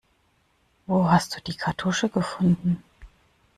Wo 0.87 1.11
hast 1.11 1.35
du 1.37 1.41
die 1.43 1.55
Kartusche 1.55 2.09
gefunden? 2.09 2.81